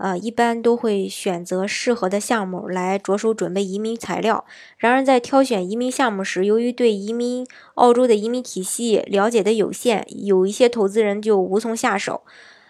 [0.00, 4.46] 呃，一般都会选择适合的项目来着手准备移民材料。
[4.78, 12.22] 然而，在挑选移民项目时，由于对移民澳洲的移民体系了解的有限，有一些投资人就无从下手。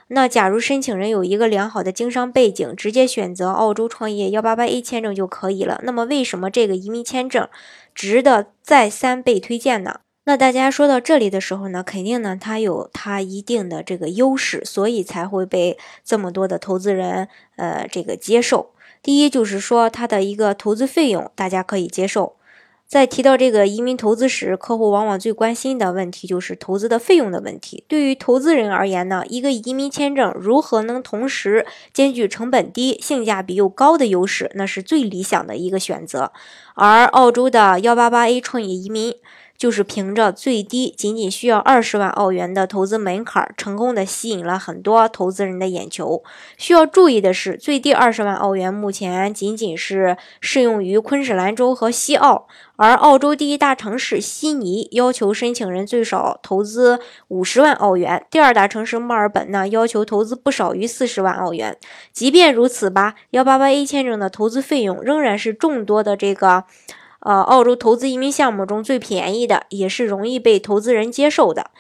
[0.08, 5.80] 那假如申请人有一个良好的经商背景，直接选择澳洲创业幺八八 A 签证就可以了。
[5.84, 7.48] 那么，为什么这个移民签证
[7.94, 10.00] 值得再三被推荐呢？
[10.24, 18.70] 那大家说到这里的时候呢，肯定呢，它有它一定的这个优势，所以才会被这么多的投资人呃这个接受。
[19.02, 22.36] 第一就是说它的一个投资费用大家可以接受。
[22.86, 27.84] 在提到这个移民投资时，客户往往最关心的问题就是投资的费用的问题。
[27.88, 36.32] 对于投资人而言呢，一个移民签证如何能同时兼具成本低、性价比又高的优势，那是最理想的一个选择。
[36.74, 39.14] 而澳洲的幺八八 A 创业移民。
[39.60, 46.22] 就是凭着最低仅仅需要二十万澳元的投资门槛，成功的吸引了很多投资人的眼球。
[46.56, 61.76] 需要注意的是，最低二十万澳元目前仅仅是适用于昆士兰州和西澳，而澳洲第一大城市悉尼要求申请人最少投资五十万澳元，第二大城市墨尔本呢要求投资不少于四十万澳元。
[62.14, 66.64] 即便如此吧，幺八八 A 签证的投资费用仍然是众多的这个。
[67.20, 71.70] 呃，澳洲投资移民项目中最便宜的，也是容易被投资人接受的。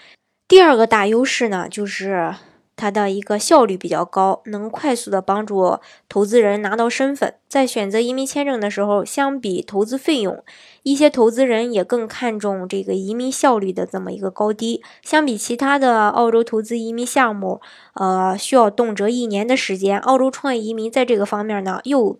[0.46, 2.34] 第二个大优势呢，就是
[2.76, 7.34] 它的一个效率比较高，能快速的帮助投资人拿到身份。
[7.48, 10.42] 在选择移民签证的时候，相比投资费用，
[10.82, 14.82] 一些投资人也更看重这个移民效率的这么一个高低。
[15.02, 17.60] 相比其他的澳洲投资移民项目，
[17.94, 22.18] 呃，需要动辄一年的时间，澳洲创业移民在这个方面呢，又。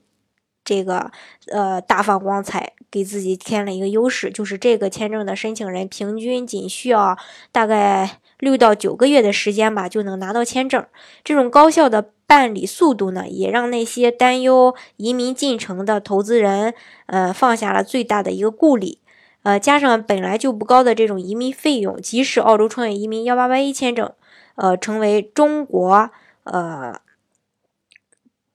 [0.64, 1.10] 这个
[1.50, 7.16] 呃大放光彩，给自己添了一个优势，就是这个签证的申请人平均仅需要
[7.50, 10.84] 大概六到九个月的时间吧，就能拿到签证。
[11.24, 16.74] 这种高效的办理速度呢，也让那些担忧移民进程的投资人，
[17.06, 18.98] 呃，放下了最大的一个顾虑。
[19.42, 24.12] 呃，加上本来就不高的这种移民费用，即使澳洲创业移民幺八八一签证，
[24.56, 26.10] 呃，成为中国
[26.44, 27.00] 呃。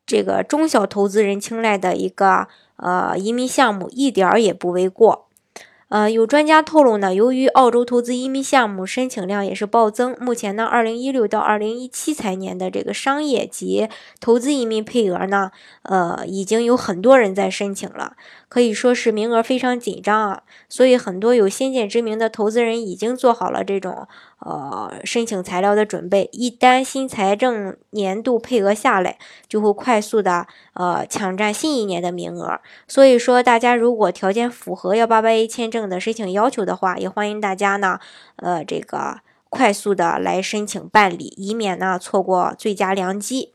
[0.06, 5.26] 这个中小投资人青睐的一个呃移民项目，一点儿也不为过。
[5.88, 13.88] 呃，有专家透露呢，由于澳洲投资移民项目申请量也是暴增，目前呢，二零一六到二零一七财年的这个商业及
[14.20, 15.52] 投资移民配额呢，
[15.84, 18.14] 呃，已经有很多人在申请了，
[18.50, 20.42] 可以说是名额非常紧张啊。
[20.68, 24.08] 所以，很多有先见之明的投资人已经做好了这种
[24.46, 29.18] 呃申请材料的准备，一旦新财政年度配额下来，
[29.48, 32.60] 就会快速的呃抢占新一年的名额。
[32.88, 38.00] 所以说，大家如果条件符合幺八八 A 签证，证的申请要求的话，也欢迎大家呢，
[38.38, 39.20] 呃，这个
[39.50, 43.55] 快速的来申请办理，以免呢错过最佳良机。